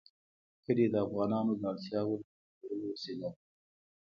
[0.63, 3.39] کلي د افغانانو د اړتیاوو د پوره کولو وسیله ده.